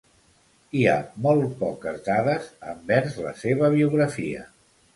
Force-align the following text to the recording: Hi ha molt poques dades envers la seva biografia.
Hi 0.79 0.79
ha 0.91 0.95
molt 1.25 1.51
poques 1.59 2.01
dades 2.09 2.49
envers 2.73 3.21
la 3.29 3.37
seva 3.45 3.73
biografia. 3.79 4.47